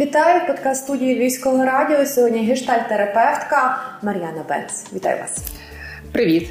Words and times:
Вітаю 0.00 0.46
подкаст 0.46 0.84
студії 0.84 1.18
Львівського 1.18 1.64
радіо. 1.64 2.06
Сьогодні 2.06 2.46
гештальтерапевтка 2.46 3.78
Мар'яна 4.02 4.44
Бенц. 4.48 4.92
Вітаю 4.92 5.20
вас. 5.20 5.38
Привіт, 6.12 6.50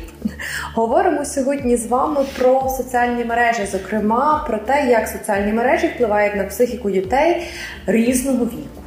говоримо 0.73 1.25
сьогодні 1.25 1.77
з 1.77 1.87
вами 1.87 2.25
про 2.40 2.69
соціальні 2.69 3.25
мережі, 3.25 3.66
зокрема 3.66 4.43
про 4.48 4.58
те, 4.58 4.87
як 4.90 5.08
соціальні 5.08 5.53
мережі 5.53 5.87
впливають 5.87 6.35
на 6.35 6.43
психіку 6.43 6.92
дітей 6.92 7.48
різного 7.87 8.45
віку. 8.45 8.82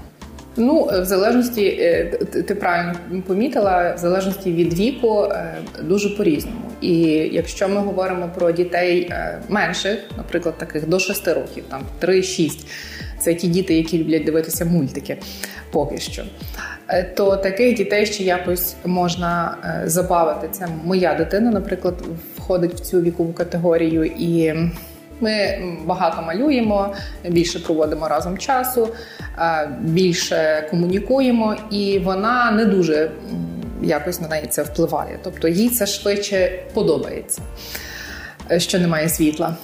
Ну, 0.57 0.89
в 0.93 1.05
залежності, 1.05 1.67
е, 1.81 2.05
ти 2.47 2.55
правильно 2.55 2.95
помітила, 3.27 3.95
в 3.95 3.99
залежності 3.99 4.53
від 4.53 4.75
віку 4.75 5.23
е, 5.25 5.55
дуже 5.83 6.11
по-різному. 6.11 6.71
І 6.81 6.99
якщо 7.33 7.69
ми 7.69 7.81
говоримо 7.81 8.31
про 8.35 8.53
дітей 8.53 9.01
е, 9.11 9.39
менших, 9.49 9.99
наприклад, 10.17 10.59
таких 10.59 10.89
до 10.89 10.99
6 10.99 11.29
років, 11.29 11.65
там 11.71 11.83
3-6, 12.03 12.67
це 13.21 13.35
ті 13.35 13.49
діти, 13.49 13.75
які 13.75 13.99
люблять 13.99 14.25
дивитися 14.25 14.65
мультики 14.65 15.19
поки 15.71 15.99
що. 15.99 16.23
То 17.15 17.37
таких 17.37 17.77
дітей 17.77 18.07
ще 18.07 18.25
якось 18.25 18.75
можна 18.85 19.57
забавити. 19.85 20.49
Це 20.51 20.69
моя 20.85 21.15
дитина, 21.15 21.51
наприклад, 21.51 21.95
входить 22.37 22.75
в 22.75 22.81
цю 22.81 23.01
вікову 23.01 23.33
категорію, 23.33 24.05
і 24.05 24.55
ми 25.21 25.59
багато 25.85 26.23
малюємо, 26.23 26.95
більше 27.25 27.59
проводимо 27.59 28.09
разом 28.09 28.39
часу, 28.39 28.89
більше 29.81 30.67
комунікуємо, 30.71 31.57
і 31.71 31.99
вона 31.99 32.51
не 32.51 32.65
дуже 32.65 33.11
якось 33.83 34.21
на 34.21 34.29
неї 34.29 34.47
це 34.47 34.63
впливає. 34.63 35.19
Тобто 35.23 35.49
їй 35.49 35.71
це 35.71 35.87
швидше 35.87 36.63
подобається, 36.75 37.43
що 38.59 38.79
немає 38.79 39.09
світла. 39.09 39.57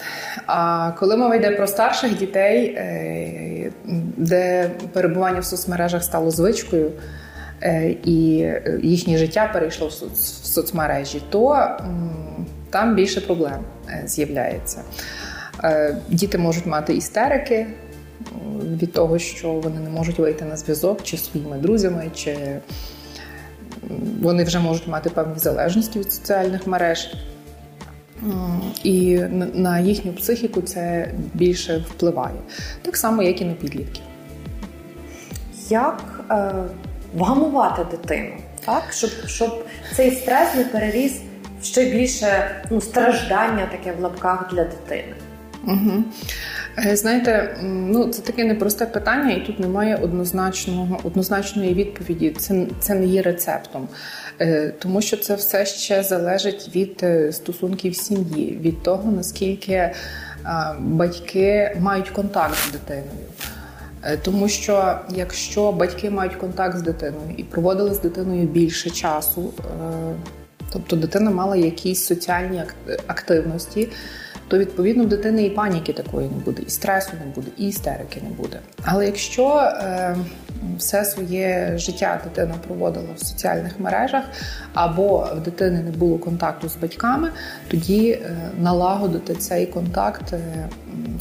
А 0.47 0.91
коли 0.99 1.17
мова 1.17 1.35
йде 1.35 1.51
про 1.51 1.67
старших 1.67 2.19
дітей, 2.19 2.65
е, 2.67 3.73
де 4.17 4.71
перебування 4.93 5.41
в 5.41 5.45
соцмережах 5.45 6.05
стало 6.05 6.31
звичкою. 6.31 6.91
Е, 7.63 7.95
і 8.05 8.49
їхнє 8.83 9.19
життя 9.19 9.51
перейшло 9.53 9.87
в 9.87 10.17
соцмережі, 10.47 11.23
то 11.31 11.69
там 12.71 12.95
більше 12.95 13.21
проблем 13.21 13.65
е, 13.89 14.03
з'являється. 14.07 14.83
Е, 15.65 15.97
діти 16.09 16.39
можуть 16.39 16.67
мати 16.67 16.95
істерики 16.95 17.67
від 18.63 18.93
того, 18.93 19.19
що 19.19 19.53
вони 19.53 19.81
не 19.81 19.91
можуть 19.91 20.19
вийти 20.19 20.45
на 20.45 20.57
зв'язок 20.57 21.03
чи 21.03 21.17
своїми 21.17 21.59
друзями, 21.59 22.11
чи 22.15 22.37
вони 24.21 24.45
вже 24.45 24.59
можуть 24.59 24.89
мати 24.89 25.11
певні 25.11 25.39
залежності 25.39 25.99
від 25.99 26.13
соціальних 26.13 26.67
мереж. 26.67 27.15
І 28.85 29.19
на 29.55 29.79
їхню 29.79 30.13
психіку 30.13 30.63
це 30.63 31.11
більше 31.35 31.85
впливає. 31.91 32.37
Так 32.83 32.97
само, 32.97 33.23
як 33.23 33.41
і 33.41 33.45
на 33.45 33.53
підлітків. 33.53 34.03
Як 35.69 36.21
е, 36.31 36.53
вгамувати 37.15 37.85
дитину, 37.91 38.35
так? 38.65 38.83
Щоб 38.93 39.11
щоб 39.27 39.67
цей 39.97 40.11
стрес 40.11 40.55
не 40.55 40.65
переріс 40.65 41.21
в 41.61 41.65
ще 41.65 41.91
більше 41.91 42.63
ну, 42.71 42.81
страждання 42.81 43.67
таке 43.71 43.93
в 43.93 44.01
лапках 44.01 44.51
для 44.53 44.65
дитини? 44.65 45.15
Угу. 45.67 46.05
Знаєте, 46.93 47.57
ну 47.63 48.09
це 48.09 48.23
таке 48.23 48.45
непросте 48.45 48.87
питання, 48.87 49.35
і 49.35 49.47
тут 49.47 49.61
немає 49.61 49.97
однозначного 49.97 51.01
однозначної 51.03 51.75
відповіді. 51.75 52.31
Це 52.39 52.67
це 52.81 52.95
не 52.95 53.07
є 53.07 53.23
рецептом, 53.23 53.89
е, 54.41 54.75
тому 54.79 55.03
що 55.03 55.17
це 55.17 55.35
все 55.35 55.67
ще 55.67 56.03
залежить 56.03 56.71
від 56.75 57.01
е, 57.03 57.33
стосунків 57.33 57.97
сім'ї, 57.97 58.59
від 58.63 58.83
того 58.83 59.13
наскільки 59.13 59.91
батьки 60.79 61.77
мають 61.81 62.11
контакт 62.11 62.57
з 62.57 62.73
дитиною. 62.73 63.27
Тому 64.23 64.49
що 64.49 64.99
якщо 65.11 65.73
батьки 65.73 66.11
мають 66.11 66.35
контакт 66.35 66.79
з 66.79 66.83
дитиною 66.83 67.35
і 67.37 67.45
проводили 67.45 67.95
з 67.95 68.01
дитиною 68.01 68.47
більше 68.47 68.91
часу, 68.91 69.53
тобто 70.73 70.97
дитина 70.97 71.31
мала 71.31 71.57
якісь 71.57 72.05
соціальні 72.05 72.63
активності 73.07 73.89
то 74.53 74.59
відповідно 74.59 75.05
в 75.05 75.09
дитини 75.09 75.45
і 75.45 75.51
паніки 75.51 75.93
такої 75.93 76.29
не 76.29 76.37
буде, 76.45 76.63
і 76.67 76.71
стресу 76.71 77.11
не 77.27 77.33
буде, 77.35 77.47
і 77.59 77.69
істерики 77.69 78.21
не 78.23 78.31
буде. 78.31 78.59
Але 78.83 79.07
якщо 79.07 79.57
е, 79.59 80.17
все 80.79 81.05
своє 81.05 81.73
життя 81.77 82.21
дитина 82.25 82.55
проводила 82.67 83.07
в 83.17 83.19
соціальних 83.19 83.81
мережах, 83.81 84.25
або 84.75 85.29
в 85.37 85.41
дитини 85.41 85.83
не 85.83 85.91
було 85.91 86.19
контакту 86.19 86.69
з 86.69 86.77
батьками, 86.77 87.31
тоді 87.69 88.11
е, 88.11 88.37
налагодити 88.61 89.35
цей 89.35 89.67
контакт 89.67 90.33
е, 90.33 90.69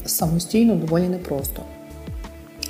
самостійно 0.04 0.74
доволі 0.74 1.08
непросто. 1.08 1.62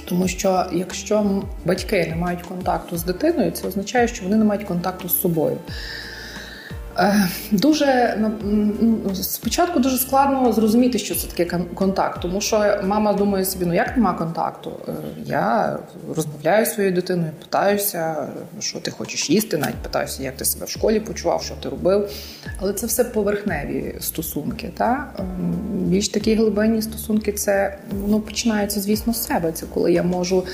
Тому 0.05 0.29
що 0.29 0.65
якщо 0.73 1.43
батьки 1.65 2.07
не 2.11 2.17
мають 2.17 2.43
контакту 2.43 2.97
з 2.97 3.05
дитиною, 3.05 3.51
це 3.51 3.69
означає, 3.69 4.09
що 4.09 4.25
вони 4.25 4.37
не 4.37 4.45
мають 4.45 4.65
контакту 4.65 5.09
з 5.09 5.21
собою. 5.21 5.59
Е, 6.99 7.29
дуже 7.51 8.19
ну, 8.81 9.15
спочатку 9.15 9.81
дуже 9.81 9.99
складно 9.99 10.53
зрозуміти, 10.53 10.99
що 10.99 11.15
це 11.15 11.27
таке 11.27 11.59
контакт, 11.75 12.23
тому 12.23 12.41
що 12.41 12.81
мама 12.85 13.13
думає 13.13 13.45
собі, 13.45 13.67
ну 13.67 13.75
як 13.75 13.97
нема 13.97 14.13
контакту. 14.13 14.73
Е, 14.89 14.93
я 15.25 15.79
розмовляю 16.17 16.67
своєю 16.67 16.95
дитиною, 16.95 17.31
питаюся, 17.41 18.29
що 18.61 18.81
ти 18.81 18.91
хочеш 18.91 19.31
їсти, 19.31 19.57
навіть 19.57 19.75
питаюся, 19.75 20.23
як 20.23 20.37
ти 20.37 20.45
себе 20.45 20.67
в 20.67 20.71
школі 20.71 21.01
почував, 21.01 21.43
що 21.43 21.55
ти 21.55 21.69
робив. 21.69 22.11
Але 22.59 22.73
це 22.73 22.87
все 22.87 23.05
поверхневі 23.05 23.95
стосунки. 24.01 24.71
Та? 24.77 25.13
Ем, 25.19 25.55
більш 25.73 26.09
такі 26.09 26.35
глибинні 26.35 26.83
стосунки 26.83 27.33
це 27.33 27.79
ну, 28.09 28.21
починаються, 28.21 28.81
звісно, 28.81 29.15
з 29.15 29.27
себе. 29.27 29.53
Це 29.53 29.67
коли 29.75 29.93
я 29.93 30.03
можу 30.03 30.45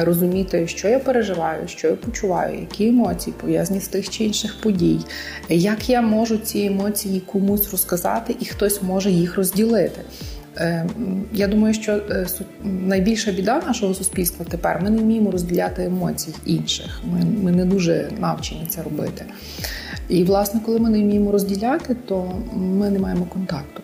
розуміти, 0.00 0.68
що 0.68 0.88
я 0.88 0.98
переживаю, 0.98 1.68
що 1.68 1.88
я 1.88 1.94
почуваю, 1.94 2.60
які 2.60 2.88
емоції 2.88 3.34
пов'язані 3.40 3.80
з 3.80 3.88
тих 3.88 4.10
чи 4.10 4.24
інших 4.24 4.60
подій, 4.60 5.00
як 5.48 5.90
я 5.90 6.02
можу 6.02 6.38
ці 6.38 6.60
емоції 6.60 7.20
комусь 7.20 7.70
розказати, 7.70 8.36
і 8.40 8.44
хтось 8.44 8.82
може 8.82 9.10
їх 9.10 9.36
розділити. 9.36 10.00
Е, 10.56 10.86
я 11.32 11.48
думаю, 11.48 11.74
що 11.74 11.92
е, 11.92 12.26
найбільша 12.64 13.32
біда 13.32 13.62
нашого 13.66 13.94
суспільства 13.94 14.46
тепер 14.48 14.80
ми 14.82 14.90
не 14.90 14.98
вміємо 14.98 15.30
розділяти 15.30 15.84
емоції 15.84 16.36
інших. 16.46 17.00
Ми, 17.04 17.24
ми 17.42 17.52
не 17.52 17.64
дуже 17.64 18.10
навчені 18.18 18.66
це 18.68 18.82
робити. 18.82 19.24
І, 20.08 20.24
власне, 20.24 20.60
коли 20.66 20.78
ми 20.78 20.90
не 20.90 21.02
вміємо 21.02 21.32
розділяти, 21.32 21.96
то 22.06 22.32
ми 22.54 22.90
не 22.90 22.98
маємо 22.98 23.24
контакту. 23.24 23.82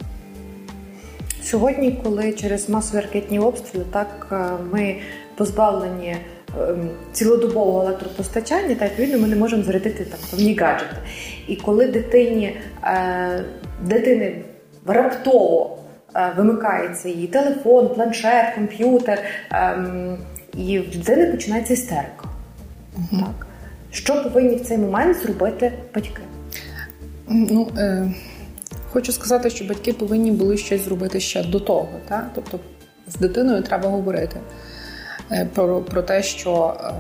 Сьогодні, 1.43 2.01
коли 2.03 2.33
через 2.33 2.69
масові 2.69 3.01
ракетні 3.01 3.39
обстріли, 3.39 3.85
так 3.93 4.29
ми 4.73 4.97
позбавлені 5.37 6.17
ем, 6.59 6.91
цілодобового 7.12 7.83
електропостачання, 7.83 8.75
та 8.75 8.84
відповідно 8.84 9.19
ми 9.19 9.28
не 9.28 9.37
можемо 9.37 9.62
зарядити 9.62 10.05
там 10.05 10.19
певні 10.31 10.55
гаджети. 10.55 10.97
І 11.49 11.56
коли 11.56 11.87
дитині 11.87 12.56
е, 12.84 13.44
дитини 13.83 14.43
раптово 14.87 15.78
е, 16.17 16.33
вимикається 16.37 17.09
її 17.09 17.27
телефон, 17.27 17.89
планшет, 17.94 18.55
комп'ютер, 18.55 19.19
ем, 19.50 20.19
і 20.56 20.78
в 20.78 20.97
дитини 20.97 21.27
починається 21.27 21.73
істерика. 21.73 22.28
Угу. 22.97 23.23
Так. 23.23 23.47
Що 23.91 24.23
повинні 24.23 24.56
в 24.56 24.61
цей 24.61 24.78
момент 24.78 25.17
зробити 25.17 25.73
батьки? 25.94 26.23
Ну, 27.28 27.69
е, 27.78 28.12
Хочу 28.94 29.12
сказати, 29.12 29.50
що 29.50 29.65
батьки 29.65 29.93
повинні 29.93 30.33
були 30.33 30.56
щось 30.56 30.84
зробити 30.84 31.21
ще 31.21 31.44
до 31.44 31.61
того. 31.61 31.89
Так? 32.09 32.31
Тобто 32.34 32.61
з 33.09 33.15
дитиною 33.15 33.62
треба 33.62 33.89
говорити. 33.89 34.37
Е, 35.33 35.47
про, 35.55 35.81
про 35.81 36.03
те, 36.03 36.23
що 36.23 36.77
е, 36.85 36.93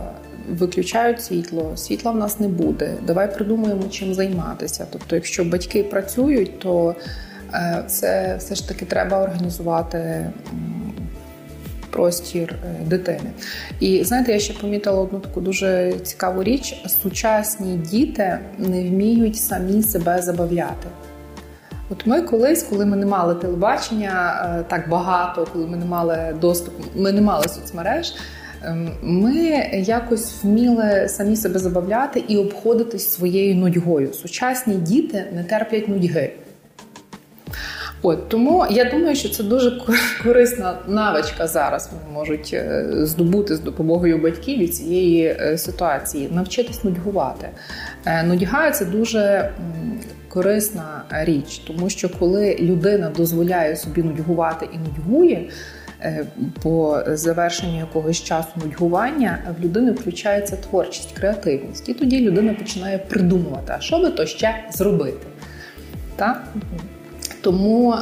виключають 0.48 1.22
світло, 1.22 1.72
світла 1.76 2.12
в 2.12 2.16
нас 2.16 2.40
не 2.40 2.48
буде. 2.48 2.94
Давай 3.06 3.34
придумаємо, 3.34 3.82
чим 3.90 4.14
займатися. 4.14 4.86
Тобто, 4.90 5.14
якщо 5.16 5.44
батьки 5.44 5.82
працюють, 5.82 6.58
то 6.58 6.94
е, 7.54 7.84
це 7.86 8.36
все 8.38 8.54
ж 8.54 8.68
таки 8.68 8.84
треба 8.84 9.22
організувати. 9.22 10.30
Простір 11.90 12.54
дитини. 12.86 13.30
І 13.80 14.04
знаєте, 14.04 14.32
я 14.32 14.38
ще 14.38 14.54
помітила 14.54 15.00
одну 15.00 15.20
таку 15.20 15.40
дуже 15.40 15.92
цікаву 16.02 16.42
річ: 16.42 16.82
сучасні 17.02 17.76
діти 17.76 18.38
не 18.58 18.82
вміють 18.82 19.36
самі 19.36 19.82
себе 19.82 20.22
забавляти. 20.22 20.88
От 21.90 22.06
ми 22.06 22.22
колись, 22.22 22.62
коли 22.62 22.86
ми 22.86 22.96
не 22.96 23.06
мали 23.06 23.34
телебачення 23.34 24.44
е, 24.60 24.64
так 24.68 24.88
багато, 24.88 25.46
коли 25.52 25.66
ми 25.66 25.76
не 25.76 25.84
мали 25.84 26.36
доступу, 26.40 26.84
ми 26.96 27.12
не 27.12 27.20
мали 27.20 27.48
соцмереж. 27.48 28.14
Ем, 28.62 28.90
ми 29.02 29.34
якось 29.72 30.44
вміли 30.44 31.08
самі 31.08 31.36
себе 31.36 31.58
забавляти 31.58 32.24
і 32.28 32.36
обходитись 32.36 33.12
своєю 33.12 33.54
нудьгою. 33.54 34.12
Сучасні 34.12 34.74
діти 34.74 35.24
не 35.34 35.44
терплять 35.44 35.88
нудьги. 35.88 36.32
От 38.06 38.28
тому 38.28 38.66
я 38.70 38.84
думаю, 38.84 39.16
що 39.16 39.28
це 39.28 39.42
дуже 39.42 39.80
корисна 40.22 40.78
навичка 40.88 41.46
зараз. 41.46 41.90
Вони 41.92 42.18
можуть 42.18 42.50
е, 42.52 42.86
здобути 42.92 43.56
з 43.56 43.60
допомогою 43.60 44.18
батьків 44.18 44.58
від 44.58 44.74
цієї 44.74 45.24
е, 45.24 45.58
ситуації, 45.58 46.28
навчитись 46.32 46.84
нудьгувати. 46.84 47.48
Нудьга 48.24 48.70
це 48.70 48.84
дуже 48.84 49.50
корисна 50.28 51.02
річ, 51.10 51.58
тому 51.58 51.90
що 51.90 52.08
коли 52.18 52.56
людина 52.60 53.12
дозволяє 53.16 53.76
собі 53.76 54.02
нудьгувати 54.02 54.68
і 54.74 54.78
нудьгує, 54.78 55.48
е, 56.00 56.26
по 56.62 57.02
завершенню 57.06 57.78
якогось 57.78 58.22
часу 58.22 58.50
нудьгування 58.64 59.38
в 59.60 59.64
людини 59.64 59.92
включається 59.92 60.56
творчість, 60.56 61.12
креативність. 61.12 61.88
І 61.88 61.94
тоді 61.94 62.20
людина 62.20 62.54
починає 62.54 62.98
придумувати, 62.98 63.74
а 63.76 63.80
що 63.80 63.98
би 63.98 64.10
то 64.10 64.26
ще 64.26 64.64
зробити. 64.72 65.26
Так? 66.16 66.44
Тому, 67.44 67.94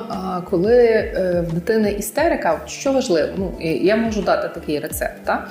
коли 0.50 0.76
е, 0.76 1.44
в 1.48 1.52
дитини 1.52 1.92
істерика, 1.92 2.60
що 2.66 2.92
важливо, 2.92 3.28
ну 3.36 3.52
я 3.60 3.96
можу 3.96 4.22
дати 4.22 4.48
такий 4.48 4.78
рецепт. 4.78 5.24
Так? 5.24 5.50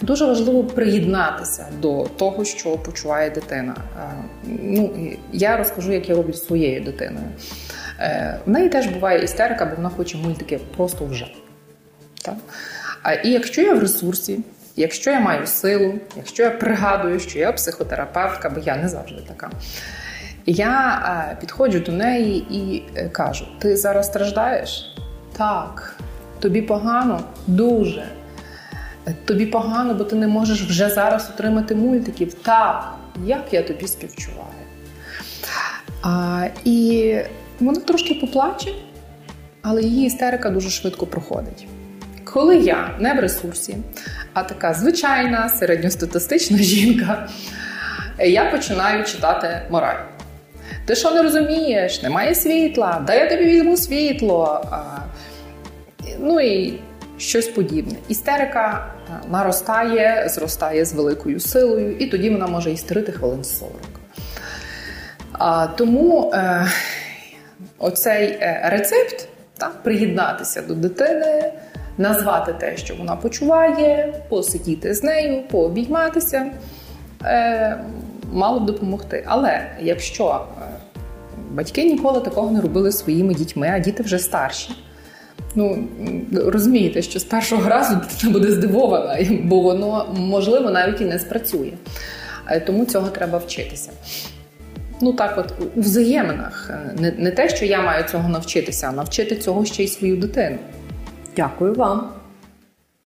Дуже 0.00 0.24
важливо 0.24 0.64
приєднатися 0.64 1.66
до 1.80 2.06
того, 2.16 2.44
що 2.44 2.70
почуває 2.70 3.30
дитина. 3.30 3.74
Ну, 4.62 4.94
Я 5.32 5.56
розкажу, 5.56 5.92
як 5.92 6.08
я 6.08 6.14
роблю 6.14 6.32
з 6.32 6.46
своєю 6.46 6.80
дитиною. 6.80 7.26
Е, 8.00 8.38
в 8.46 8.50
неї 8.50 8.68
теж 8.68 8.86
буває 8.86 9.24
істерика, 9.24 9.64
бо 9.66 9.76
вона 9.76 9.88
хоче 9.88 10.18
мультики 10.18 10.60
просто 10.76 11.04
вже. 11.04 11.26
Так? 12.22 12.34
І 13.24 13.30
якщо 13.30 13.62
я 13.62 13.74
в 13.74 13.78
ресурсі, 13.78 14.40
якщо 14.76 15.10
я 15.10 15.20
маю 15.20 15.46
силу, 15.46 15.94
якщо 16.16 16.42
я 16.42 16.50
пригадую, 16.50 17.20
що 17.20 17.38
я 17.38 17.52
психотерапевтка, 17.52 18.50
бо 18.50 18.60
я 18.60 18.76
не 18.76 18.88
завжди 18.88 19.22
така. 19.28 19.50
Я 20.46 21.36
підходжу 21.40 21.78
до 21.78 21.92
неї 21.92 22.46
і 22.50 22.82
е, 22.96 23.08
кажу: 23.08 23.46
ти 23.58 23.76
зараз 23.76 24.06
страждаєш? 24.06 24.94
Так. 25.36 25.96
Тобі 26.40 26.62
погано? 26.62 27.20
Дуже. 27.46 28.04
Тобі 29.24 29.46
погано, 29.46 29.94
бо 29.94 30.04
ти 30.04 30.16
не 30.16 30.26
можеш 30.26 30.62
вже 30.62 30.90
зараз 30.90 31.30
отримати 31.34 31.74
мультиків. 31.74 32.34
Так, 32.34 32.94
як 33.24 33.52
я 33.52 33.62
тобі 33.62 33.86
співчуваю. 33.86 34.46
А, 36.02 36.46
І 36.64 37.16
вона 37.60 37.80
трошки 37.80 38.14
поплаче, 38.14 38.70
але 39.62 39.82
її 39.82 40.06
істерика 40.06 40.50
дуже 40.50 40.70
швидко 40.70 41.06
проходить. 41.06 41.66
Коли 42.24 42.56
я 42.56 42.90
не 42.98 43.14
в 43.14 43.20
ресурсі, 43.20 43.76
а 44.34 44.42
така 44.42 44.74
звичайна 44.74 45.48
середньостатистична 45.48 46.58
жінка, 46.58 47.28
я 48.18 48.50
починаю 48.50 49.04
читати 49.04 49.62
мораль. 49.70 50.09
Ти 50.84 50.94
що 50.94 51.10
не 51.10 51.22
розумієш? 51.22 52.02
Немає 52.02 52.34
світла, 52.34 53.04
дай 53.06 53.18
я 53.18 53.28
тобі 53.28 53.44
візьму 53.44 53.76
світло. 53.76 54.64
Ну 56.18 56.40
і 56.40 56.80
щось 57.18 57.48
подібне. 57.48 57.94
Істерика 58.08 58.94
наростає, 59.30 60.28
зростає 60.28 60.84
з 60.84 60.92
великою 60.92 61.40
силою, 61.40 61.96
і 61.96 62.06
тоді 62.06 62.30
вона 62.30 62.46
може 62.46 62.70
істерити 62.70 63.12
хвилин 63.12 63.44
40. 63.44 63.72
Тому 65.76 66.32
е, 66.34 66.66
оцей 67.78 68.26
е, 68.26 68.60
рецепт 68.64 69.28
так, 69.58 69.82
приєднатися 69.82 70.62
до 70.62 70.74
дитини, 70.74 71.52
назвати 71.98 72.52
те, 72.52 72.76
що 72.76 72.94
вона 72.94 73.16
почуває, 73.16 74.14
посидіти 74.28 74.94
з 74.94 75.02
нею, 75.02 75.42
пообійматися, 75.42 76.46
е, 77.24 77.78
мало 78.32 78.60
б 78.60 78.66
допомогти. 78.66 79.24
Але 79.26 79.66
якщо 79.80 80.44
е, 80.62 80.64
батьки 81.50 81.84
ніколи 81.84 82.20
такого 82.20 82.50
не 82.50 82.60
робили 82.60 82.92
своїми 82.92 83.34
дітьми, 83.34 83.70
а 83.74 83.78
діти 83.78 84.02
вже 84.02 84.18
старші. 84.18 84.70
Ну 85.54 85.88
розумієте, 86.32 87.02
що 87.02 87.20
з 87.20 87.24
першого 87.24 87.68
разу 87.68 87.94
дитина 87.94 88.32
буде 88.32 88.52
здивована, 88.52 89.18
бо 89.44 89.60
воно 89.60 90.06
можливо 90.16 90.70
навіть 90.70 91.00
і 91.00 91.04
не 91.04 91.18
спрацює. 91.18 91.72
Е, 92.48 92.60
тому 92.60 92.84
цього 92.84 93.08
треба 93.08 93.38
вчитися. 93.38 93.90
Ну 95.02 95.12
так, 95.12 95.38
от 95.38 95.54
у 95.76 95.80
взаєминах. 95.80 96.70
Не, 96.98 97.12
не 97.18 97.30
те, 97.30 97.48
що 97.48 97.64
я 97.64 97.82
маю 97.82 98.04
цього 98.04 98.28
навчитися, 98.28 98.86
а 98.88 98.92
навчити 98.92 99.36
цього 99.36 99.64
ще 99.64 99.84
й 99.84 99.88
свою 99.88 100.16
дитину. 100.16 100.58
Дякую 101.36 101.74
вам. 101.74 102.19